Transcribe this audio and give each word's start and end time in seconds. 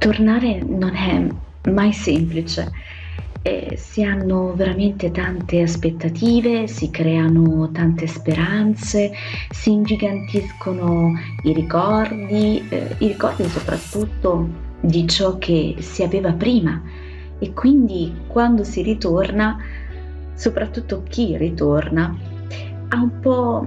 tornare 0.00 0.62
non 0.66 0.94
è 0.94 1.26
mai 1.70 1.92
semplice. 1.92 2.72
Eh, 3.42 3.74
si 3.76 4.02
hanno 4.02 4.54
veramente 4.54 5.10
tante 5.10 5.60
aspettative, 5.60 6.66
si 6.66 6.90
creano 6.90 7.70
tante 7.70 8.06
speranze, 8.06 9.12
si 9.50 9.70
ingigantiscono 9.72 11.12
i 11.44 11.52
ricordi, 11.52 12.66
eh, 12.68 12.96
i 12.98 13.08
ricordi 13.08 13.44
soprattutto 13.44 14.48
di 14.80 15.06
ciò 15.06 15.36
che 15.36 15.76
si 15.78 16.02
aveva 16.02 16.32
prima 16.32 16.82
e 17.38 17.52
quindi 17.52 18.12
quando 18.26 18.64
si 18.64 18.82
ritorna, 18.82 19.58
soprattutto 20.34 21.02
chi 21.08 21.36
ritorna, 21.36 22.14
ha 22.88 22.96
un 22.96 23.20
po', 23.20 23.66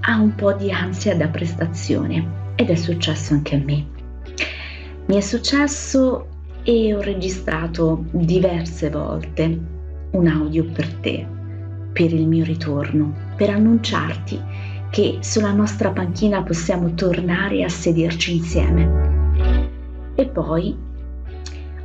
ha 0.00 0.20
un 0.20 0.34
po 0.36 0.52
di 0.52 0.70
ansia 0.70 1.16
da 1.16 1.26
prestazione 1.26 2.52
ed 2.54 2.70
è 2.70 2.76
successo 2.76 3.34
anche 3.34 3.56
a 3.56 3.58
me. 3.64 3.97
Mi 5.08 5.16
è 5.16 5.20
successo 5.20 6.26
e 6.62 6.94
ho 6.94 7.00
registrato 7.00 8.04
diverse 8.10 8.90
volte 8.90 9.58
un 10.10 10.26
audio 10.26 10.66
per 10.66 10.86
te, 10.96 11.26
per 11.94 12.12
il 12.12 12.28
mio 12.28 12.44
ritorno, 12.44 13.14
per 13.34 13.48
annunciarti 13.48 14.38
che 14.90 15.16
sulla 15.20 15.52
nostra 15.52 15.92
panchina 15.92 16.42
possiamo 16.42 16.92
tornare 16.92 17.64
a 17.64 17.70
sederci 17.70 18.36
insieme. 18.36 20.12
E 20.14 20.26
poi 20.26 20.76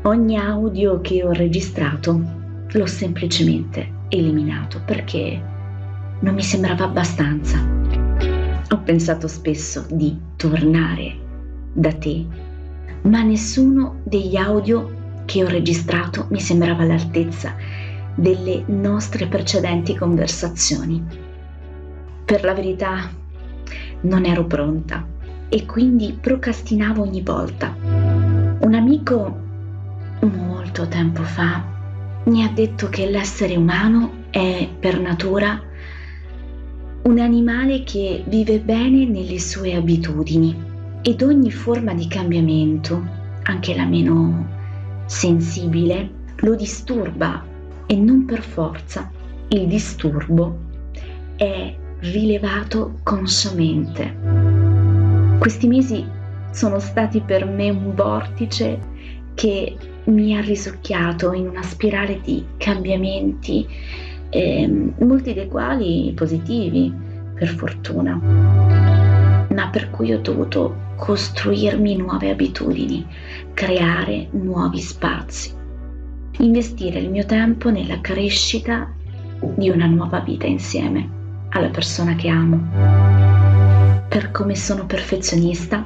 ogni 0.02 0.38
audio 0.38 1.00
che 1.00 1.24
ho 1.24 1.32
registrato 1.32 2.22
l'ho 2.70 2.86
semplicemente 2.86 3.90
eliminato 4.10 4.82
perché 4.86 5.42
non 6.20 6.34
mi 6.34 6.44
sembrava 6.44 6.84
abbastanza. 6.84 7.58
Ho 8.70 8.80
pensato 8.80 9.30
spesso 9.30 9.86
di 9.90 10.20
tornare 10.36 11.16
da 11.72 11.94
te, 11.94 12.52
ma 13.04 13.22
nessuno 13.22 14.00
degli 14.04 14.36
audio 14.36 15.02
che 15.26 15.44
ho 15.44 15.48
registrato 15.48 16.28
mi 16.30 16.40
sembrava 16.40 16.84
all'altezza 16.84 17.56
delle 18.16 18.64
nostre 18.68 19.28
precedenti 19.28 19.96
conversazioni. 19.96 21.04
Per 22.26 22.44
la 22.44 22.54
verità 22.54 23.10
non 24.02 24.26
ero 24.26 24.46
pronta 24.46 25.06
e 25.50 25.66
quindi 25.66 26.18
procrastinavo 26.20 27.02
ogni 27.02 27.22
volta. 27.22 27.76
Un 27.82 28.74
amico 28.74 29.42
molto 30.22 30.88
tempo 30.88 31.24
fa 31.24 31.72
mi 32.26 32.44
ha 32.44 32.50
detto 32.50 32.88
che 32.90 33.10
l'essere 33.10 33.56
umano 33.56 34.24
è 34.30 34.68
per 34.80 35.00
natura 35.00 35.62
un 37.04 37.20
animale 37.20 37.84
che 37.84 38.24
vive 38.26 38.60
bene 38.60 39.06
nelle 39.06 39.40
sue 39.40 39.76
abitudini 39.76 40.72
ed 41.04 41.22
ogni 41.22 41.52
forma 41.52 41.94
di 41.94 42.08
cambiamento, 42.08 43.06
anche 43.44 43.76
la 43.76 43.86
meno 43.86 44.48
sensibile, 45.06 46.10
lo 46.38 46.56
disturba 46.56 47.44
e 47.86 47.96
non 47.98 48.24
per 48.24 48.42
forza 48.42 49.12
il 49.50 49.68
disturbo 49.68 50.58
è 51.36 51.76
rilevato 52.00 53.00
consciamente. 53.04 54.16
Questi 55.38 55.68
mesi 55.68 56.06
sono 56.52 56.80
stati 56.80 57.20
per 57.20 57.46
me 57.46 57.70
un 57.70 57.94
vortice 57.94 58.80
che 59.34 59.76
mi 60.06 60.38
ha 60.38 60.42
risucchiato 60.42 61.34
in 61.34 61.50
una 61.50 61.64
spirale 61.64 62.22
di 62.22 62.46
cambiamenti 62.56 63.68
eh, 64.30 64.92
molti 65.00 65.34
dei 65.34 65.50
quali 65.50 66.14
positivi, 66.16 66.92
per 67.34 67.50
fortuna, 67.50 68.16
ma 68.16 69.70
per 69.70 69.90
cui 69.90 70.14
ho 70.14 70.20
dovuto 70.20 70.83
costruirmi 70.96 71.96
nuove 71.96 72.30
abitudini, 72.30 73.06
creare 73.54 74.28
nuovi 74.32 74.80
spazi, 74.80 75.52
investire 76.40 77.00
il 77.00 77.10
mio 77.10 77.26
tempo 77.26 77.70
nella 77.70 78.00
crescita 78.02 78.92
di 79.56 79.70
una 79.70 79.86
nuova 79.86 80.20
vita 80.20 80.46
insieme 80.46 81.22
alla 81.50 81.70
persona 81.70 82.16
che 82.16 82.30
amo. 82.30 82.62
Per 84.08 84.32
come 84.32 84.56
sono 84.56 84.86
perfezionista, 84.86 85.86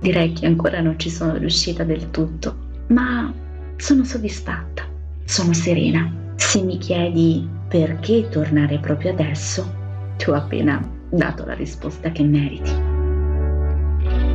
direi 0.00 0.32
che 0.32 0.46
ancora 0.46 0.80
non 0.80 0.98
ci 0.98 1.10
sono 1.10 1.36
riuscita 1.36 1.84
del 1.84 2.10
tutto, 2.10 2.56
ma 2.88 3.32
sono 3.76 4.04
soddisfatta, 4.04 4.84
sono 5.24 5.52
serena 5.52 6.22
se 6.36 6.62
mi 6.62 6.78
chiedi 6.78 7.48
perché 7.68 8.28
tornare 8.28 8.78
proprio 8.78 9.12
adesso, 9.12 9.72
ti 10.16 10.30
ho 10.30 10.34
appena 10.34 10.86
dato 11.10 11.44
la 11.44 11.54
risposta 11.54 12.10
che 12.10 12.22
meriti. 12.22 12.83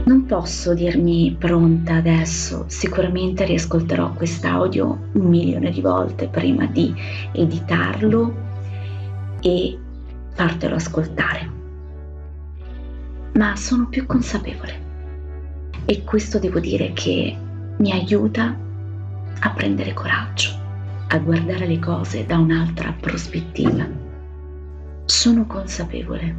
Non 0.09 0.25
posso 0.25 0.73
dirmi 0.73 1.35
pronta 1.37 1.97
adesso, 1.97 2.65
sicuramente 2.65 3.45
riascolterò 3.45 4.11
quest'audio 4.13 5.09
un 5.11 5.27
milione 5.27 5.69
di 5.69 5.81
volte 5.81 6.27
prima 6.27 6.65
di 6.65 6.91
editarlo 7.31 8.33
e 9.39 9.77
fartelo 10.33 10.73
ascoltare. 10.73 11.51
Ma 13.33 13.55
sono 13.55 13.85
più 13.87 14.07
consapevole 14.07 14.87
e 15.85 16.03
questo 16.03 16.39
devo 16.39 16.59
dire 16.59 16.91
che 16.93 17.37
mi 17.77 17.91
aiuta 17.91 18.57
a 19.41 19.49
prendere 19.51 19.93
coraggio 19.93 20.49
a 21.09 21.19
guardare 21.19 21.67
le 21.67 21.77
cose 21.77 22.25
da 22.25 22.39
un'altra 22.39 22.95
prospettiva. 22.99 23.87
Sono 25.05 25.45
consapevole 25.45 26.35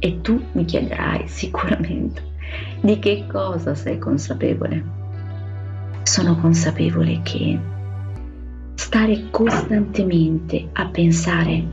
e 0.00 0.20
tu 0.22 0.42
mi 0.54 0.64
chiederai 0.64 1.28
sicuramente 1.28 2.34
di 2.80 2.98
che 2.98 3.24
cosa 3.26 3.74
sei 3.74 3.98
consapevole. 3.98 4.84
Sono 6.02 6.36
consapevole 6.36 7.20
che 7.22 7.58
stare 8.74 9.30
costantemente 9.30 10.68
a 10.72 10.86
pensare 10.86 11.64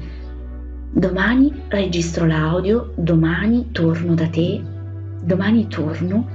domani 0.89 1.63
registro 1.67 2.25
l'audio, 2.25 2.93
domani 2.95 3.71
torno 3.71 4.13
da 4.13 4.27
te, 4.27 4.61
domani 5.21 5.67
torno 5.67 6.27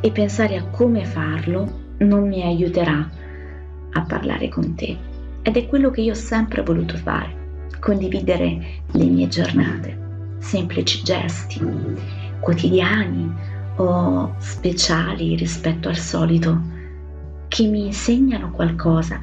e 0.00 0.10
pensare 0.10 0.56
a 0.56 0.64
come 0.64 1.04
farlo 1.04 1.86
non 1.98 2.28
mi 2.28 2.42
aiuterà 2.42 3.08
a 3.92 4.02
parlare 4.02 4.48
con 4.48 4.74
te. 4.74 4.96
Ed 5.42 5.56
è 5.56 5.66
quello 5.66 5.90
che 5.90 6.00
io 6.02 6.12
ho 6.12 6.16
sempre 6.16 6.62
voluto 6.62 6.96
fare, 6.96 7.66
condividere 7.80 8.58
le 8.92 9.04
mie 9.04 9.28
giornate, 9.28 9.96
semplici 10.38 11.02
gesti, 11.02 11.60
quotidiani 12.40 13.32
o 13.76 14.34
speciali 14.38 15.36
rispetto 15.36 15.88
al 15.88 15.96
solito, 15.96 16.60
che 17.48 17.66
mi 17.66 17.86
insegnano 17.86 18.50
qualcosa, 18.50 19.22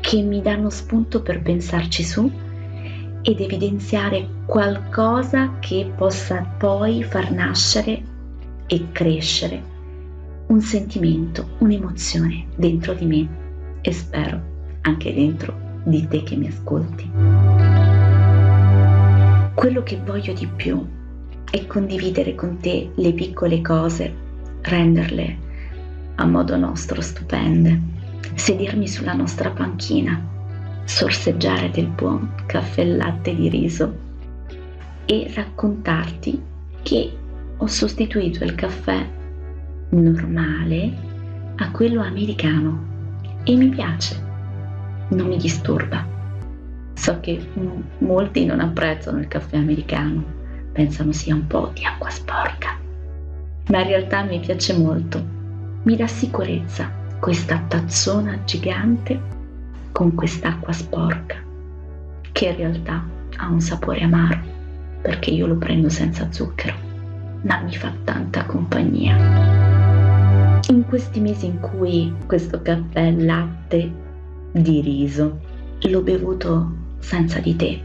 che 0.00 0.22
mi 0.22 0.42
danno 0.42 0.70
spunto 0.70 1.22
per 1.22 1.42
pensarci 1.42 2.02
su 2.02 2.30
ed 3.22 3.40
evidenziare 3.40 4.28
qualcosa 4.46 5.58
che 5.60 5.90
possa 5.96 6.42
poi 6.58 7.04
far 7.04 7.30
nascere 7.30 8.02
e 8.66 8.86
crescere 8.90 9.70
un 10.46 10.60
sentimento, 10.60 11.50
un'emozione 11.58 12.46
dentro 12.56 12.92
di 12.94 13.06
me 13.06 13.28
e 13.80 13.92
spero 13.92 14.40
anche 14.82 15.14
dentro 15.14 15.54
di 15.84 16.06
te 16.08 16.22
che 16.22 16.36
mi 16.36 16.48
ascolti. 16.48 17.10
Quello 19.54 19.82
che 19.82 20.00
voglio 20.04 20.32
di 20.32 20.46
più 20.46 20.84
è 21.52 21.66
condividere 21.66 22.34
con 22.34 22.56
te 22.60 22.92
le 22.94 23.12
piccole 23.12 23.60
cose, 23.60 24.10
renderle 24.62 25.36
a 26.14 26.24
modo 26.24 26.56
nostro 26.56 27.02
stupende, 27.02 27.78
sedermi 28.32 28.88
sulla 28.88 29.12
nostra 29.12 29.50
panchina, 29.50 30.18
sorseggiare 30.84 31.68
del 31.68 31.88
buon 31.88 32.36
caffè 32.46 32.80
e 32.80 32.86
latte 32.86 33.34
di 33.34 33.50
riso 33.50 33.94
e 35.04 35.30
raccontarti 35.34 36.42
che 36.80 37.12
ho 37.54 37.66
sostituito 37.66 38.44
il 38.44 38.54
caffè 38.54 39.06
normale 39.90 40.92
a 41.56 41.70
quello 41.70 42.00
americano 42.00 42.82
e 43.44 43.54
mi 43.56 43.68
piace, 43.68 44.18
non 45.08 45.26
mi 45.26 45.36
disturba. 45.36 46.02
So 46.94 47.20
che 47.20 47.38
molti 47.98 48.46
non 48.46 48.60
apprezzano 48.60 49.18
il 49.18 49.28
caffè 49.28 49.58
americano, 49.58 50.40
pensano 50.72 51.12
sia 51.12 51.34
un 51.34 51.46
po' 51.46 51.70
di 51.74 51.84
acqua 51.84 52.10
sporca, 52.10 52.76
ma 53.68 53.80
in 53.80 53.86
realtà 53.86 54.22
mi 54.22 54.40
piace 54.40 54.76
molto. 54.76 55.22
Mi 55.84 55.96
dà 55.96 56.06
sicurezza 56.06 56.90
questa 57.20 57.62
tazzona 57.68 58.38
gigante 58.44 59.20
con 59.92 60.14
quest'acqua 60.14 60.72
sporca, 60.72 61.36
che 62.32 62.46
in 62.46 62.56
realtà 62.56 63.04
ha 63.36 63.48
un 63.48 63.60
sapore 63.60 64.00
amaro, 64.00 64.40
perché 65.02 65.30
io 65.30 65.46
lo 65.46 65.56
prendo 65.56 65.88
senza 65.88 66.30
zucchero, 66.30 66.74
ma 67.42 67.60
mi 67.60 67.74
fa 67.74 67.92
tanta 68.04 68.44
compagnia. 68.46 70.60
In 70.68 70.84
questi 70.86 71.20
mesi 71.20 71.46
in 71.46 71.60
cui 71.60 72.12
questo 72.26 72.62
caffè 72.62 73.10
latte 73.10 73.90
di 74.52 74.80
riso 74.80 75.40
l'ho 75.80 76.02
bevuto 76.02 76.72
senza 77.00 77.40
di 77.40 77.56
te, 77.56 77.82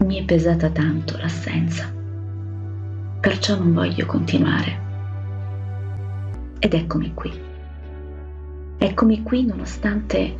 mi 0.00 0.20
è 0.20 0.24
pesata 0.24 0.70
tanto 0.70 1.16
l'assenza. 1.18 1.92
Perciò 3.20 3.56
non 3.56 3.72
voglio 3.72 4.06
continuare. 4.06 4.82
Ed 6.58 6.74
eccomi 6.74 7.12
qui, 7.14 7.44
Eccomi 8.84 9.22
qui 9.22 9.46
nonostante 9.46 10.36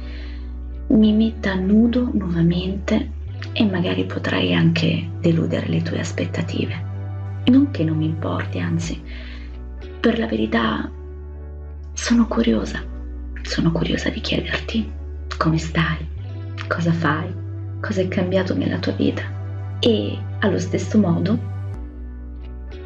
mi 0.89 1.13
metta 1.15 1.55
nudo 1.55 2.11
nuovamente 2.13 3.11
e 3.53 3.65
magari 3.65 4.05
potrai 4.05 4.55
anche 4.55 5.09
deludere 5.19 5.67
le 5.69 5.81
tue 5.81 5.99
aspettative. 5.99 7.43
Non 7.47 7.71
che 7.71 7.85
non 7.85 7.97
mi 7.97 8.05
importi, 8.05 8.59
anzi, 8.59 9.03
per 9.99 10.19
la 10.19 10.27
verità 10.27 10.91
sono 11.95 12.27
curiosa, 12.27 12.83
sono 13.41 13.73
curiosa 13.73 14.11
di 14.11 14.21
chiederti 14.21 14.93
come 15.39 15.57
stai, 15.57 16.07
cosa 16.69 16.93
fai, 16.93 17.33
cosa 17.81 18.03
è 18.03 18.09
cambiato 18.09 18.55
nella 18.55 18.79
tua 18.79 18.93
vita 18.93 19.34
e 19.87 20.19
allo 20.39 20.59
stesso 20.59 20.99
modo 20.99 21.39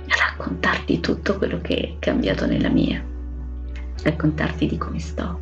raccontarti 0.08 0.98
tutto 0.98 1.38
quello 1.38 1.60
che 1.60 1.76
è 1.76 1.94
cambiato 2.00 2.44
nella 2.44 2.68
mia, 2.68 3.00
raccontarti 4.02 4.66
di 4.66 4.76
come 4.76 4.98
sto. 4.98 5.38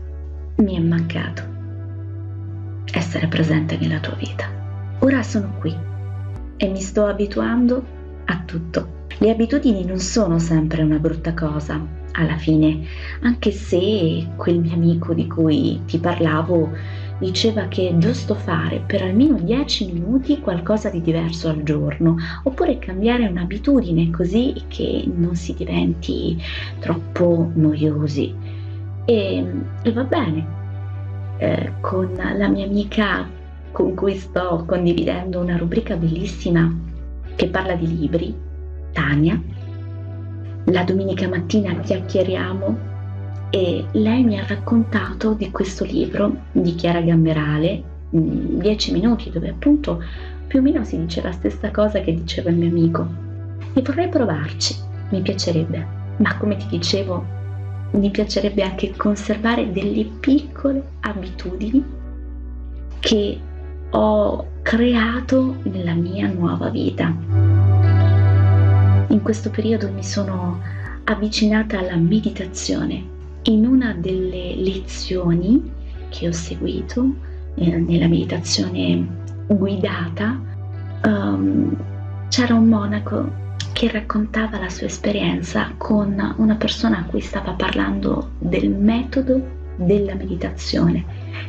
Mi 0.56 0.76
è 0.76 0.80
mancato 0.80 1.42
essere 2.92 3.26
presente 3.28 3.78
nella 3.78 4.00
tua 4.00 4.14
vita. 4.16 4.50
Ora 4.98 5.22
sono 5.22 5.54
qui 5.58 5.74
e 6.58 6.68
mi 6.68 6.80
sto 6.82 7.06
abituando 7.06 7.82
a 8.26 8.42
tutto. 8.44 9.04
Le 9.16 9.30
abitudini 9.30 9.82
non 9.86 9.98
sono 9.98 10.38
sempre 10.38 10.82
una 10.82 10.98
brutta 10.98 11.32
cosa, 11.32 11.80
alla 12.12 12.36
fine, 12.36 12.86
anche 13.22 13.50
se 13.50 14.28
quel 14.36 14.58
mio 14.58 14.74
amico 14.74 15.14
di 15.14 15.26
cui 15.26 15.80
ti 15.86 15.98
parlavo 15.98 16.70
diceva 17.18 17.66
che 17.68 17.88
è 17.88 17.96
giusto 17.96 18.34
fare 18.34 18.82
per 18.86 19.02
almeno 19.02 19.38
10 19.38 19.92
minuti 19.92 20.40
qualcosa 20.40 20.90
di 20.90 21.00
diverso 21.00 21.48
al 21.48 21.62
giorno, 21.62 22.16
oppure 22.42 22.78
cambiare 22.78 23.26
un'abitudine 23.26 24.10
così 24.10 24.54
che 24.68 25.04
non 25.14 25.34
si 25.34 25.54
diventi 25.54 26.40
troppo 26.78 27.50
noiosi. 27.54 28.34
E, 29.04 29.44
e 29.82 29.92
va 29.92 30.04
bene, 30.04 30.46
eh, 31.38 31.72
con 31.80 32.12
la 32.14 32.48
mia 32.48 32.66
amica 32.66 33.28
con 33.72 33.94
cui 33.94 34.16
sto 34.16 34.64
condividendo 34.66 35.40
una 35.40 35.56
rubrica 35.56 35.96
bellissima 35.96 36.74
che 37.34 37.48
parla 37.48 37.74
di 37.74 37.86
libri, 37.98 38.34
Tania. 38.92 39.40
La 40.64 40.82
domenica 40.82 41.28
mattina 41.28 41.78
chiacchieriamo 41.78 42.94
e 43.50 43.84
lei 43.92 44.24
mi 44.24 44.38
ha 44.38 44.46
raccontato 44.46 45.32
di 45.34 45.50
questo 45.50 45.84
libro 45.84 46.36
di 46.52 46.74
Chiara 46.74 47.00
Gamberale, 47.00 47.82
10 48.10 48.92
minuti, 48.92 49.30
dove 49.30 49.48
appunto 49.48 50.02
più 50.46 50.60
o 50.60 50.62
meno 50.62 50.84
si 50.84 50.98
dice 50.98 51.22
la 51.22 51.32
stessa 51.32 51.70
cosa 51.70 52.00
che 52.00 52.14
diceva 52.14 52.50
il 52.50 52.56
mio 52.56 52.68
amico. 52.68 53.06
E 53.72 53.82
vorrei 53.82 54.08
provarci, 54.08 54.74
mi 55.10 55.20
piacerebbe, 55.20 55.86
ma 56.18 56.36
come 56.38 56.56
ti 56.56 56.66
dicevo, 56.68 57.24
mi 57.92 58.10
piacerebbe 58.10 58.62
anche 58.62 58.94
conservare 58.96 59.70
delle 59.70 60.04
piccole 60.04 60.82
abitudini 61.00 61.84
che 62.98 63.40
ho 63.90 64.46
creato 64.62 65.56
nella 65.62 65.94
mia 65.94 66.28
nuova 66.28 66.68
vita. 66.68 67.14
In 69.08 69.20
questo 69.22 69.50
periodo 69.50 69.90
mi 69.90 70.02
sono 70.02 70.60
avvicinata 71.04 71.78
alla 71.78 71.96
meditazione. 71.96 73.14
In 73.48 73.64
una 73.64 73.92
delle 73.92 74.56
lezioni 74.56 75.70
che 76.08 76.26
ho 76.26 76.32
seguito 76.32 77.14
eh, 77.54 77.76
nella 77.78 78.08
meditazione 78.08 79.06
guidata 79.46 80.40
um, 81.04 81.76
c'era 82.28 82.54
un 82.54 82.66
monaco 82.66 83.30
che 83.72 83.88
raccontava 83.88 84.58
la 84.58 84.68
sua 84.68 84.86
esperienza 84.86 85.72
con 85.76 86.34
una 86.38 86.56
persona 86.56 86.98
a 86.98 87.04
cui 87.04 87.20
stava 87.20 87.52
parlando 87.52 88.30
del 88.40 88.68
metodo 88.68 89.40
della 89.76 90.16
meditazione 90.16 91.04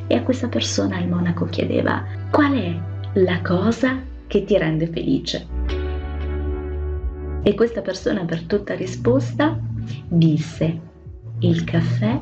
e 0.05 0.13
a 0.13 0.21
questa 0.21 0.49
persona 0.49 0.99
il 0.99 1.07
monaco 1.07 1.45
chiedeva 1.45 2.05
qual 2.29 2.53
è 2.53 2.79
la 3.13 3.41
cosa 3.41 3.99
che 4.27 4.43
ti 4.43 4.55
rende 4.55 4.85
felice. 4.85 5.47
E 7.41 7.55
questa 7.55 7.81
persona 7.81 8.23
per 8.23 8.43
tutta 8.43 8.75
risposta 8.75 9.57
disse 10.07 10.87
il 11.39 11.63
caffè 11.63 12.19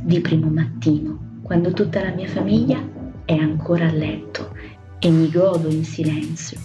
di 0.00 0.20
primo 0.20 0.48
mattino, 0.50 1.40
quando 1.42 1.72
tutta 1.72 2.02
la 2.02 2.10
mia 2.10 2.28
famiglia 2.28 2.78
è 3.24 3.32
ancora 3.32 3.86
a 3.86 3.92
letto 3.92 4.54
e 4.98 5.08
mi 5.08 5.30
godo 5.30 5.68
in 5.68 5.84
silenzio 5.84 6.58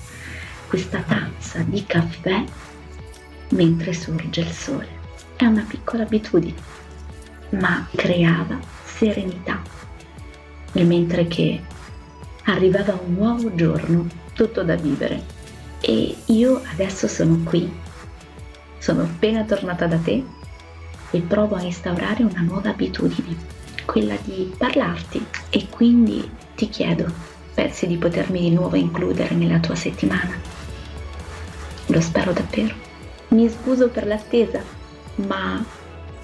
questa 0.67 1.01
tazza 1.01 1.59
di 1.59 1.85
caffè 1.85 2.43
mentre 3.49 3.93
sorge 3.93 4.41
il 4.41 4.51
sole. 4.51 4.87
È 5.37 5.45
una 5.45 5.63
piccola 5.67 6.03
abitudine, 6.03 6.57
ma 7.51 7.87
creava 7.95 8.59
serenità. 8.83 9.61
E 10.73 10.83
mentre 10.83 11.27
che 11.27 11.61
arrivava 12.45 12.99
un 13.05 13.13
nuovo 13.13 13.53
giorno, 13.55 14.07
tutto 14.33 14.63
da 14.63 14.75
vivere. 14.75 15.23
E 15.79 16.15
io 16.25 16.61
adesso 16.71 17.07
sono 17.07 17.39
qui, 17.43 17.71
sono 18.79 19.03
appena 19.03 19.43
tornata 19.43 19.85
da 19.85 19.97
te 19.97 20.41
e 21.13 21.21
provo 21.21 21.55
a 21.55 21.61
instaurare 21.61 22.23
una 22.23 22.41
nuova 22.41 22.71
abitudine, 22.71 23.37
quella 23.85 24.17
di 24.23 24.51
parlarti. 24.57 25.23
E 25.49 25.67
quindi 25.69 26.27
ti 26.55 26.67
chiedo, 26.69 27.05
pensi 27.53 27.85
di 27.85 27.97
potermi 27.97 28.39
di 28.41 28.49
nuovo 28.49 28.75
includere 28.75 29.35
nella 29.35 29.59
tua 29.59 29.75
settimana? 29.75 30.35
Lo 31.87 32.01
spero 32.01 32.33
davvero. 32.33 32.73
Mi 33.29 33.47
scuso 33.49 33.89
per 33.89 34.07
l'attesa, 34.07 34.61
ma 35.27 35.63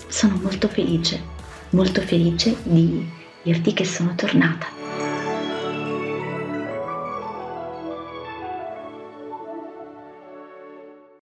sono 0.07 0.39
molto 0.41 0.67
felice, 0.67 1.21
molto 1.69 2.01
felice 2.01 2.55
di 2.63 3.07
dirti 3.43 3.73
che 3.73 3.85
sono 3.85 4.15
tornata. 4.15 4.78